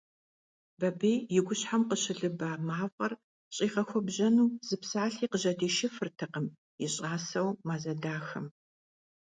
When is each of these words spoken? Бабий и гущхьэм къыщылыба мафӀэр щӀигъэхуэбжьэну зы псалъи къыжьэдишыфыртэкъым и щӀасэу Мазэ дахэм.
Бабий 0.79 1.19
и 1.37 1.39
гущхьэм 1.45 1.81
къыщылыба 1.89 2.49
мафӀэр 2.67 3.11
щӀигъэхуэбжьэну 3.55 4.47
зы 4.67 4.75
псалъи 4.81 5.27
къыжьэдишыфыртэкъым 5.31 6.47
и 6.83 6.85
щӀасэу 6.93 7.49
Мазэ 7.67 7.93
дахэм. 8.01 8.45